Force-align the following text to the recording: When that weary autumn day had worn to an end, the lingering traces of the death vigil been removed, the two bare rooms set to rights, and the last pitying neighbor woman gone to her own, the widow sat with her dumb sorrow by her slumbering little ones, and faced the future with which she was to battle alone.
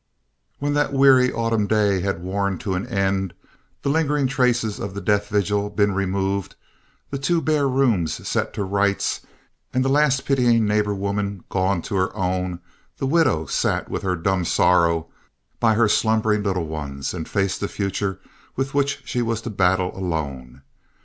When 0.57 0.73
that 0.73 0.93
weary 0.93 1.31
autumn 1.31 1.67
day 1.67 1.99
had 2.01 2.23
worn 2.23 2.57
to 2.57 2.73
an 2.73 2.87
end, 2.87 3.35
the 3.83 3.89
lingering 3.89 4.25
traces 4.25 4.79
of 4.79 4.95
the 4.95 4.99
death 4.99 5.27
vigil 5.27 5.69
been 5.69 5.91
removed, 5.93 6.55
the 7.11 7.19
two 7.19 7.39
bare 7.39 7.67
rooms 7.69 8.27
set 8.27 8.51
to 8.55 8.63
rights, 8.63 9.21
and 9.71 9.85
the 9.85 9.89
last 9.89 10.25
pitying 10.25 10.65
neighbor 10.65 10.95
woman 10.95 11.43
gone 11.49 11.83
to 11.83 11.97
her 11.97 12.15
own, 12.17 12.61
the 12.97 13.05
widow 13.05 13.45
sat 13.45 13.89
with 13.89 14.01
her 14.01 14.15
dumb 14.15 14.43
sorrow 14.43 15.05
by 15.59 15.75
her 15.75 15.87
slumbering 15.87 16.41
little 16.41 16.65
ones, 16.65 17.13
and 17.13 17.29
faced 17.29 17.59
the 17.59 17.67
future 17.67 18.19
with 18.55 18.73
which 18.73 19.03
she 19.05 19.21
was 19.21 19.39
to 19.43 19.51
battle 19.51 19.95
alone. 19.95 20.63